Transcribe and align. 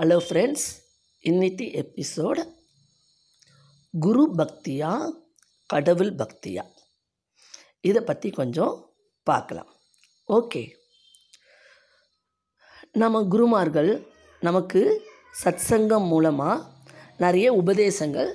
Hello 0.00 0.16
friends 0.28 0.82
இன்னைக்கு 1.20 1.64
episode 1.64 2.54
குரு 3.98 4.34
பக்தியா 4.34 5.10
கடவுள் 5.66 6.14
பக்தியா? 6.14 6.62
இதை 7.80 8.02
பற்றி 8.02 8.30
கொஞ்சம் 8.30 8.90
பார்க்கலாம். 9.22 9.66
ஓகே 10.28 10.70
நம்ம 12.92 13.22
குருமார்கள் 13.22 14.06
நமக்கு 14.40 15.06
சத்சங்கம் 15.44 16.06
மூலமாக 16.06 16.64
நிறைய 17.16 17.52
உபதேசங்கள் 17.52 18.34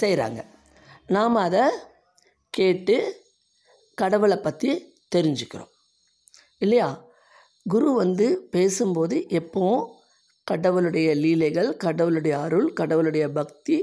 செய்கிறாங்க 0.00 0.44
நாம் 1.06 1.34
அதை 1.34 1.70
கேட்டு 2.50 3.24
கடவுளை 3.94 4.36
பற்றி 4.36 4.96
தெரிஞ்சுக்கிறோம். 5.16 5.70
இல்லையா? 6.58 7.04
குரு 7.64 7.92
வந்து 7.92 8.48
பேசும்போது 8.50 9.26
எப்போவும் 9.28 9.96
கடவுளுடைய 10.50 11.08
லீலைகள் 11.22 11.70
கடவுளுடைய 11.84 12.34
அருள் 12.44 12.68
கடவுளுடைய 12.72 13.24
பக்தி 13.38 13.76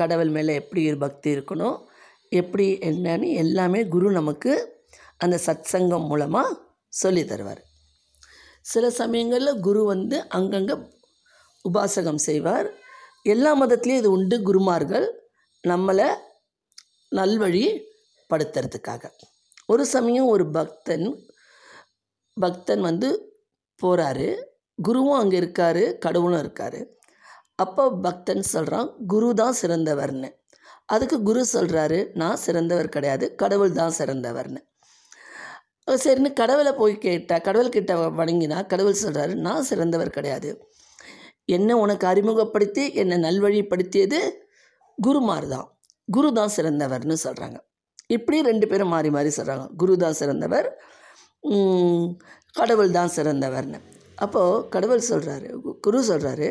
கடவுள் 0.00 0.32
மேலே 0.36 0.52
எப்படி 0.60 0.82
ஒரு 0.90 0.98
பக்தி 1.04 1.28
இருக்கணும் 1.36 1.78
எப்படி 2.32 2.66
என்னன்னு 2.90 3.28
எல்லாமே 3.42 3.80
குரு 3.94 4.08
நமக்கு 4.10 4.52
அந்த 5.24 5.36
சத்சங்கம் 5.46 6.08
மூலமாக 6.10 6.50
சொல்லி 6.92 7.22
தருவார். 7.22 7.62
சில 8.72 8.84
சமயங்களில் 9.00 9.60
குரு 9.66 9.82
வந்து 9.84 10.16
அங்கங்கே 10.38 10.76
உபாசகம் 11.64 12.20
செய்வார். 12.28 12.68
எல்லா 13.26 13.50
மதத்துலேயும் 13.60 14.02
இது 14.02 14.10
உண்டு 14.16 14.36
குருமார்கள் 14.48 15.06
நம்மளை 15.64 16.08
நல்வழி 17.12 17.64
படுத்துறதுக்காக. 18.30 19.04
ஒரு 19.72 19.84
சமயம் 19.94 20.28
ஒரு 20.34 20.44
பக்தன் 20.56 21.08
பக்தன் 22.36 22.82
வந்து 22.88 23.08
போகிறாரு 23.80 24.28
குருவும் 24.86 25.18
அங்கே 25.20 25.36
இருக்கார் 25.42 25.82
கடவுளும் 26.04 26.42
இருக்கார். 26.44 26.80
அப்போ 27.64 27.84
பக்தன் 28.06 28.44
சொல்கிறான் 28.54 28.88
குரு 29.12 29.28
தான் 29.40 29.56
சிறந்தவர்னு. 29.60 30.28
அதுக்கு 30.94 31.16
குரு 31.28 31.40
சொல்கிறாரு 31.54 31.98
நான் 32.20 32.42
சிறந்தவர் 32.46 32.94
கிடையாது 32.96 33.24
கடவுள் 33.42 33.72
தான் 33.80 33.94
சிறந்தவர்னு. 34.00 34.60
சரின்னு 36.04 36.30
கடவுளை 36.40 36.72
போய் 36.78 36.94
கேட்டால் 37.04 37.44
கடவுள்கிட்ட 37.48 37.92
வணங்கினா 38.20 38.58
கடவுள் 38.72 39.02
சொல்கிறாரு 39.04 39.34
நான் 39.46 39.68
சிறந்தவர் 39.70 40.16
கிடையாது. 40.16 40.50
என்னை 41.56 41.74
உனக்கு 41.84 42.04
அறிமுகப்படுத்தி 42.12 42.84
என்னை 43.02 43.16
நல்வழிப்படுத்தியது? 43.26 44.20
குருமார் 44.98 45.46
தான் 45.54 45.66
குரு 46.16 46.28
தான் 46.38 46.54
சிறந்தவர்னு 46.56 47.16
சொல்கிறாங்க 47.26 47.58
இப்படி 48.16 48.36
ரெண்டு 48.50 48.66
பேரும் 48.70 48.92
மாறி 48.94 49.08
மாறி 49.16 49.30
சொல்கிறாங்க 49.38 49.64
குரு 49.80 49.94
தான் 50.04 50.18
சிறந்தவர் 50.20 50.68
கடவுள் 52.58 52.96
தான் 52.98 53.14
சிறந்தவர்னு. 53.16 53.78
அப்போது 54.18 54.68
கடவுள் 54.68 55.08
சொல்கிறாரு 55.10 55.48
குரு 55.80 55.98
சொல்கிறாரு 56.08 56.48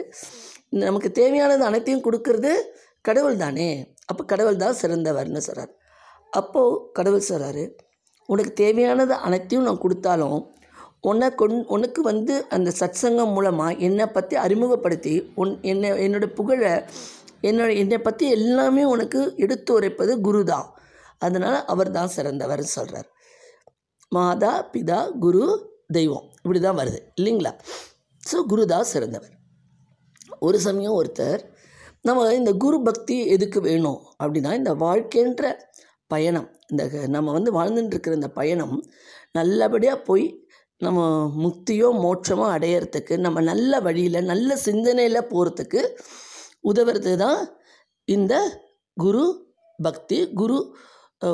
நமக்கு 0.83 1.11
தேவையானது 1.11 1.63
அனைத்தையும் 1.63 2.05
கொடுக்கறது 2.07 2.51
கடவுள் 3.01 3.37
தானே. 3.37 3.67
அப்போ 4.05 4.23
கடவுள் 4.23 4.55
தான் 4.55 4.79
சிறந்தவர்னு 4.81 5.37
சொல்கிறார் 5.37 5.73
அப்போது 6.31 6.79
கடவுள் 6.93 7.29
சொல்கிறாரு 7.29 7.63
உனக்கு 8.29 8.53
தேவையானது 8.53 9.13
அனைத்தையும் 9.13 9.65
நான் 9.65 9.77
கொடுத்தாலும் 9.77 10.39
உன்னை 11.01 11.27
கொண் 11.35 11.65
உனக்கு 11.67 12.01
வந்து 12.01 12.47
அந்த 12.49 12.69
சத்சங்கம் 12.79 13.33
மூலமாக 13.33 13.79
என்னை 13.79 14.05
பற்றி 14.07 14.35
அறிமுகப்படுத்தி 14.35 15.13
உன் 15.35 15.53
என்னை 15.61 15.89
என்னோட 16.05 16.25
புகழை 16.33 16.71
என்னோட 17.41 17.69
என்னை 17.77 17.97
பற்றி 17.97 18.25
எல்லாமே 18.29 18.83
உனக்கு 18.85 19.19
எடுத்து 19.35 19.71
உரைப்பது 19.73 20.13
குரு 20.21 20.43
தான். 20.43 20.67
அதனால் 21.17 21.65
அவர் 21.65 21.91
தான் 21.91 22.13
சிறந்தவர்னு 22.15 22.75
சொல்கிறார் 22.77 23.07
மாதா 24.11 24.51
பிதா 24.73 24.99
குரு 25.19 25.45
தெய்வம். 25.89 26.25
இப்படி 26.37 26.59
தான் 26.59 26.77
வருது. 26.77 26.99
இல்லைங்களா? 27.15 27.51
ஸோ 28.23 28.45
குரு 28.45 28.65
தான் 28.65 28.83
சிறந்தவர். 28.83 29.33
ஒரு 30.39 30.59
சமயம் 30.59 30.93
ஒருத்தர் 30.93 31.41
நம்ம 32.01 32.33
இந்த 32.33 32.51
குரு 32.55 32.81
பக்தி 32.81 33.25
எதுக்கு 33.27 33.61
வேணும்? 33.61 33.99
அப்படின்னா 34.23 34.53
இந்த 34.53 34.73
வாழ்க்கைன்ற 34.75 35.45
பயணம் 36.11 36.49
இந்த 36.67 36.89
க- 36.89 37.07
நம்ம 37.07 37.31
வந்து 37.31 37.51
வாழ்ந்துட்டுருக்கிற 37.53 38.13
இந்த 38.13 38.29
பயணம் 38.31 38.75
நல்லபடியாக 39.31 40.01
போய் 40.01 40.25
நம்ம 40.81 40.99
முக்தியோ 41.43 41.87
மோட்சமோ 42.03 42.45
அடையிறதுக்கு 42.55 43.17
நம்ம 43.17 43.41
நல்ல 43.41 43.79
வழியில் 43.79 44.23
நல்ல 44.23 44.55
சிந்தனையில் 44.57 45.29
போகிறதுக்கு 45.31 45.81
உதவுறது 46.63 47.15
தான் 47.15 47.39
இந்த 48.07 48.33
குரு 48.97 49.23
பக்தி 49.79 50.19
குரு 50.33 50.57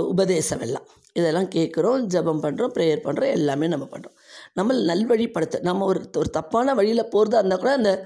உபதேசம் 0.08 0.60
எல்லாம். 0.60 0.88
இதெல்லாம் 1.16 1.50
கேட்குறோம் 1.50 2.02
ஜெபம் 2.06 2.44
பண்ணுறோம் 2.44 2.74
ப்ரேயர் 2.76 3.04
பண்ணுறோம் 3.04 3.32
எல்லாமே 3.32 3.68
நம்ம 3.68 3.86
பண்ணுறோம் 3.86 4.16
நம்மளை 4.58 4.80
நல்வழிப்படுத்த 4.92 5.62
நம்ம 5.62 5.86
ஒரு 5.86 6.10
ஒரு 6.16 6.30
தப்பான 6.30 6.74
வழியில் 6.74 7.10
போகிறதா 7.10 7.38
இருந்தால் 7.38 7.60
கூட 7.60 7.72
அந்த 7.74 8.06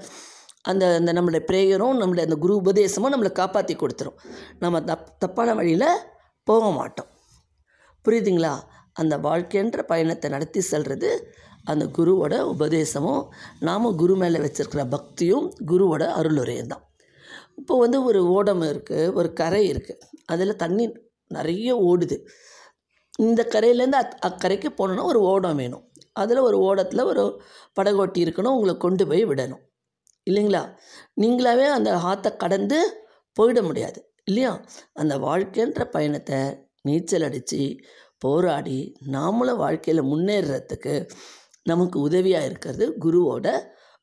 அந்த 0.62 0.94
அந்த 0.94 1.12
நம்மளுடைய 1.12 1.42
ப்ரேயரும் 1.50 1.98
நம்மளுடைய 2.00 2.20
அந்த 2.20 2.36
குரு 2.36 2.54
உபதேசமும் 2.62 3.12
நம்மளை 3.14 3.32
காப்பாற்றி 3.32 3.76
கொடுத்துரும். 3.76 4.16
நம்ம 4.58 4.80
தப் 4.80 5.18
தப்பான 5.18 5.54
வழியில் 5.54 5.88
போக 6.44 6.70
மாட்டோம். 6.70 7.10
புரியுதுங்களா? 8.04 8.60
அந்த 8.92 9.18
வாழ்க்கைன்ற 9.18 9.82
பயணத்தை 9.82 10.30
நடத்தி 10.30 10.60
செல்வது 10.60 11.36
அந்த 11.64 11.84
குருவோட 11.86 12.34
உபதேசமும் 12.40 13.22
நாம் 13.60 13.96
குரு 13.96 14.16
மேலே 14.16 14.38
வச்சுருக்கிற 14.38 14.88
பக்தியும் 14.88 15.52
குருவோட 15.66 16.02
அருளுரையும் 16.18 16.66
தான். 16.66 16.84
இப்போ 17.56 17.78
வந்து 17.78 18.04
ஒரு 18.04 18.26
ஓடம் 18.26 18.62
இருக்குது 18.62 19.12
ஒரு 19.12 19.32
கரை 19.32 19.72
இருக்குது 19.72 20.00
அதில் 20.24 20.56
தண்ணி 20.56 20.84
நிறைய 21.26 21.76
ஓடுது. 21.76 22.16
இந்த 23.18 23.48
கரையிலேருந்து 23.52 24.00
அக் 24.02 24.18
அக்கரைக்கு 24.28 24.68
போனோன்னா 24.78 25.04
ஒரு 25.04 25.20
ஓடம் 25.20 25.56
வேணும். 25.56 25.84
அதில் 26.22 26.38
ஒரு 26.38 26.58
ஓடத்தில் 26.58 27.08
ஒரு 27.10 27.24
படகோட்டி 27.80 28.20
இருக்கணும். 28.24 28.56
உங்களை 28.56 28.74
கொண்டு 28.76 29.04
போய் 29.06 29.24
விடணும். 29.26 29.62
இல்லைங்களா? 30.26 30.62
நீங்களாவே 31.20 31.66
அந்த 31.68 31.90
ஆற்றை 32.02 32.30
கடந்து 32.36 32.78
போயிட 33.36 33.60
முடியாது. 33.62 33.98
இல்லையா? 34.24 34.52
அந்த 34.92 35.14
வாழ்க்கைன்ற 35.18 35.82
பயணத்தை 35.90 36.40
நீச்சல் 36.82 37.22
அடித்து 37.22 37.62
போராடி 38.18 38.78
நாமளும் 39.12 39.56
வாழ்க்கையில் 39.56 40.08
முன்னேறத்துக்கு 40.08 40.94
நமக்கு 41.62 41.98
உதவியாக 42.00 42.44
இருக்கிறது 42.44 42.84
குருவோட 43.04 43.46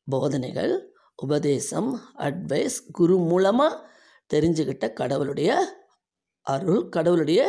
போதனைகள் 0.08 0.74
உபதேசம் 1.22 1.90
அட்வைஸ் 2.18 2.78
குரு 2.92 3.14
மூலமாக 3.28 3.80
தெரிஞ்சுக்கிட்ட 4.30 4.86
கடவுளுடைய 4.92 5.50
அருள் 6.46 6.82
கடவுளுடைய 6.88 7.40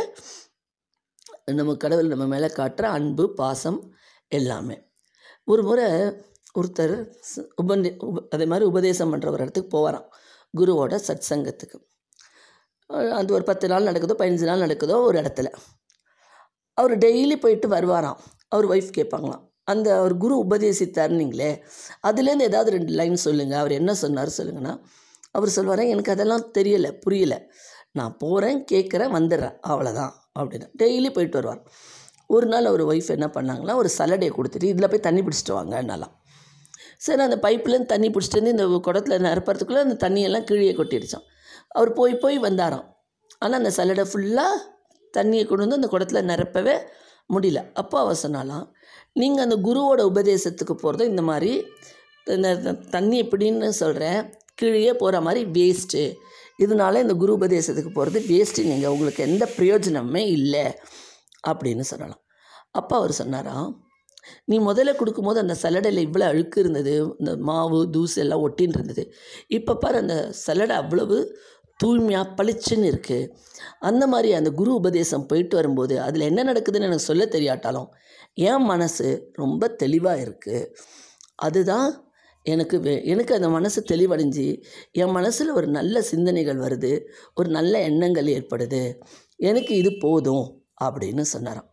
நம்ம 1.52 1.76
கடவுள் 1.76 2.08
நம்ம 2.08 2.26
மேலே 2.26 2.50
காட்டுற 2.56 2.86
அன்பு 2.98 3.26
பாசம் 3.34 3.80
எல்லாமே. 4.28 4.82
ஒரு 5.44 5.64
முறை 5.64 5.92
ஒருத்தர் 6.60 7.14
ச- 7.36 7.48
உபநே 7.64 8.04
உப 8.04 8.24
அதே 8.30 8.46
மாதிரி 8.46 8.68
உபதேசம் 8.68 9.14
பண்ணுற 9.14 9.26
ஒரு 9.26 9.42
இடத்துக்கு 9.42 9.78
போவாராம். 9.78 10.06
குருவோட 10.58 11.00
சத் 11.08 11.22
சங்கத்துக்கு 11.30 11.86
அது 13.12 13.34
ஒரு 13.34 13.44
பத்து 13.44 13.68
நாள் 13.68 13.84
நடக்குதோ 13.84 14.14
பதினஞ்சு 14.18 14.44
நாள் 14.44 14.60
நடக்குதோ 14.60 15.02
ஒரு 15.02 15.22
இடத்துல. 15.22 15.54
அவர் 16.74 16.98
டெய்லி 16.98 17.36
போயிட்டு 17.36 17.68
வருவாராம். 17.68 18.18
அவர் 18.48 18.68
ஒய்ஃப் 18.68 18.92
கேட்பாங்களாம். 18.98 19.52
அந்த 19.64 19.98
அவர் 19.98 20.18
குரு 20.18 20.46
உபதேசித்தார்னீங்களே 20.50 21.64
அதுலேருந்து 22.08 22.40
ஏதாவது 22.40 22.72
ரெண்டு 22.72 22.92
லைன் 22.92 23.16
சொல்லுங்கள் 23.16 23.58
அவர் 23.58 23.72
என்ன 23.72 23.94
சொன்னார் 23.94 24.30
சொல்லுங்கன்னா 24.38 24.82
அவர் 25.32 25.50
சொல்வாரா 25.56 25.90
எனக்கு 25.90 26.12
அதெல்லாம் 26.12 26.52
தெரியலை 26.58 27.00
புரியலை. 27.06 27.46
நான் 27.92 28.18
போகிறேன் 28.18 28.66
கேட்குறேன் 28.72 29.14
வந்துடுறேன். 29.14 29.58
அவ்வளோதான் 29.68 30.12
அப்படின்னு. 30.40 30.70
டெய்லி 30.78 31.14
போயிட்டு 31.14 31.42
வருவார். 31.42 31.72
ஒரு 32.36 32.46
நாள் 32.52 32.70
அவர் 32.72 32.84
ஒய்ஃப் 32.92 33.10
என்ன 33.16 33.28
பண்ணாங்கன்னா 33.36 33.76
ஒரு 33.82 33.90
சலடையை 33.98 34.32
கொடுத்துட்டு 34.38 34.72
இதில் 34.74 34.90
போய் 34.92 35.06
தண்ணி 35.08 35.22
பிடிச்சிட்டு 35.26 35.54
வாங்கன்னாலாம். 35.58 36.14
சரி 37.06 37.24
அந்த 37.28 37.38
பைப்லேருந்து 37.46 37.92
தண்ணி 37.94 38.08
பிடிச்சிட்டு 38.14 38.40
வந்து 38.40 38.54
இந்த 38.56 38.66
குடத்தில் 38.88 39.24
நிரப்புறதுக்குள்ளே 39.28 39.82
அந்த 39.86 39.98
தண்ணியெல்லாம் 40.06 40.48
கீழே 40.50 40.74
கொட்டிடுச்சான் 40.80 41.26
அவர் 41.78 41.92
போய் 42.00 42.22
போய் 42.24 42.38
வந்தாராம். 42.48 42.86
ஆனால் 43.44 43.60
அந்த 43.62 43.72
சலடை 43.78 44.06
ஃபுல்லாக 44.12 44.56
தண்ணியை 45.14 45.44
கொண்டு 45.50 45.64
வந்து 45.66 45.80
அந்த 45.80 45.90
குடத்தில் 45.94 46.28
நிரப்பவே 46.32 46.76
முடியல. 47.36 47.60
அப்போ 47.82 47.96
அவர் 48.04 48.20
சொன்னாலாம் 48.24 48.66
நீங்கள் 49.20 49.46
அந்த 49.46 49.58
குருவோட 49.68 50.02
உபதேசத்துக்கு 50.12 50.76
போகிறது 50.84 51.06
இந்த 51.12 51.24
மாதிரி 51.30 51.52
இந்த 52.36 52.74
தண்ணி 52.96 53.18
எப்படின்னு 53.24 53.70
சொல்கிறேன் 53.84 54.20
கீழே 54.60 54.94
போகிற 55.02 55.18
மாதிரி 55.26 55.42
வேஸ்ட்டு 55.58 56.04
இதனால 56.64 57.02
இந்த 57.06 57.16
குரு 57.22 57.32
உபதேசத்துக்கு 57.40 57.92
போகிறது 57.98 58.20
வேஸ்ட்டு 58.32 58.68
நீங்கள் 58.72 58.94
உங்களுக்கு 58.94 59.22
எந்த 59.30 59.46
பிரயோஜனமே 59.58 60.24
இல்லை. 60.38 60.66
அப்படின்னு 61.50 61.86
சொல்லலாம். 61.92 62.22
அப்போ 62.72 62.94
அவர் 62.96 63.14
சொன்னாராம் 63.22 63.68
நீ 64.46 64.56
முதல்ல 64.60 64.92
கொடுக்கும்போது 64.96 65.40
அந்த 65.40 65.56
சலடையில் 65.64 66.06
இவ்வளோ 66.08 66.26
அழுக்கு 66.32 66.58
இருந்தது 66.60 66.94
இந்த 67.20 67.36
மாவு 67.50 67.90
தூசு 67.92 68.16
எல்லாம் 68.16 68.44
ஒட்டின்னு 68.48 68.78
இருந்தது. 68.80 69.04
இப்போ 69.48 69.76
பாரு 69.76 69.98
அந்த 69.98 70.16
சலடை 70.46 70.76
அவ்வளவு 70.76 71.18
தூய்மையாக 71.80 72.34
பளிச்சுன்னு 72.38 72.90
இருக்குது 72.92 73.30
அந்த 73.80 74.04
மாதிரி 74.08 74.30
அந்த 74.34 74.50
குரு 74.52 74.72
உபதேசம் 74.74 75.26
போயிட்டு 75.26 75.56
வரும்போது 75.56 75.96
அதில் 76.00 76.22
என்ன 76.22 76.44
நடக்குதுன்னு 76.44 76.90
எனக்கு 76.90 77.10
சொல்ல 77.12 77.26
தெரியாட்டாலும் 77.26 77.90
என் 78.34 78.66
மனசு 78.66 79.08
ரொம்ப 79.34 79.68
தெளிவாக 79.68 80.24
இருக்குது 80.26 80.70
அதுதான் 81.36 81.88
எனக்கு 82.46 82.80
வே 82.80 82.94
எனக்கு 83.04 83.34
அந்த 83.36 83.50
மனசு 83.50 83.84
தெளிவடைஞ்சு 83.90 84.46
என் 84.92 85.12
மனசில் 85.12 85.50
ஒரு 85.50 85.68
நல்ல 85.68 86.02
சிந்தனைகள் 86.02 86.60
வருது 86.60 86.92
ஒரு 87.34 87.50
நல்ல 87.50 87.82
எண்ணங்கள் 87.82 88.26
ஏற்படுது. 88.26 88.82
எனக்கு 89.36 89.76
இது 89.76 89.92
போதும். 89.98 90.46
அப்படின்னு 90.84 91.22
சொன்னாராம். 91.22 91.70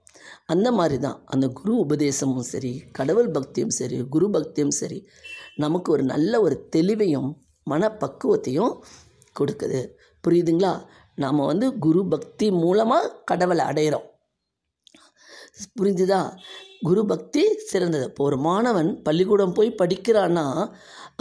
அந்த 0.47 0.73
மாதிரி 0.73 0.99
தான் 0.99 1.23
அந்த 1.27 1.47
குரு 1.49 1.73
உபதேசமும் 1.85 2.49
சரி 2.53 2.73
கடவுள் 2.93 3.31
பக்தியும் 3.31 3.75
சரி 3.79 3.97
குரு 4.05 4.31
பக்தியும் 4.31 4.77
சரி 4.81 5.09
நமக்கு 5.56 5.93
ஒரு 5.93 6.03
நல்ல 6.03 6.41
ஒரு 6.41 6.69
தெளிவையும் 6.77 7.31
மனப்பக்குவத்தையும் 7.71 8.75
கொடுக்குது. 9.41 9.81
புரியுதுங்களா? 10.25 10.73
நாம் 11.15 11.47
வந்து 11.47 11.79
குரு 11.79 12.09
பக்தி 12.09 12.51
மூலமாக 12.51 13.12
கடவுளை 13.25 13.65
அடையிறோம். 13.67 14.06
புரிஞ்சுதா? 15.81 16.21
குரு 16.81 17.06
பக்தி 17.06 17.43
சிறந்தது. 17.56 18.05
இப்போ 18.05 18.25
ஒரு 18.25 18.39
மாணவன் 18.39 19.03
பள்ளிக்கூடம் 19.03 19.53
போய் 19.53 19.79
படிக்கிறான்னா 19.83 20.75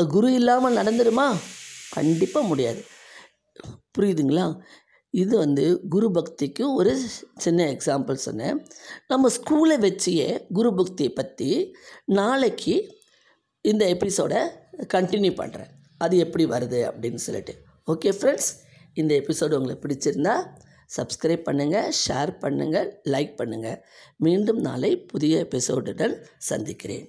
குரு 0.08 0.34
இல்லாமல் 0.34 0.78
நடந்துடுமா 0.78 1.28
கண்டிப்பாக 1.92 2.48
முடியாது. 2.48 2.82
புரியுதுங்களா? 3.98 4.46
இது 5.22 5.34
வந்து 5.38 5.66
குரு 5.94 6.08
பக்திக்கு 6.18 6.64
ஒரு 6.80 6.92
சின்ன 7.46 7.66
எக்ஸாம்பிள் 7.76 8.24
சொன்னேன். 8.28 8.58
நம்ம 9.08 9.30
ஸ்கூலை 9.38 9.78
வச்சியே 9.88 10.28
குரு 10.58 10.72
பக்தியை 10.74 11.12
பற்றி 11.14 11.50
நாளைக்கு 12.20 12.76
இந்த 13.62 13.86
எபிசோடை 13.96 14.42
கண்டினியூ 14.96 15.34
பண்ணுறேன் 15.42 15.72
அது 15.98 16.16
எப்படி 16.26 16.46
வருது 16.46 16.80
அப்படின்னு 16.90 17.22
சொல்லிட்டு. 17.28 17.54
ஓகே 17.94 18.12
ஃப்ரெண்ட்ஸ் 18.20 18.52
இந்த 18.94 19.12
எபிசோடு 19.22 19.58
உங்களுக்கு 19.60 19.86
பிடிச்சிருந்தா 19.86 20.36
சப்ஸ்கிரைப் 20.98 21.48
பண்ணுங்கள் 21.50 21.92
ஷேர் 22.04 22.32
பண்ணுங்கள் 22.42 22.90
லைக் 23.14 23.34
பண்ணுங்கள் 23.40 23.80
மீண்டும் 24.26 24.62
நாளை 24.68 24.92
புதிய 25.12 25.48
எபிசோடுடன் 25.48 26.16
சந்திக்கிறேன். 26.50 27.06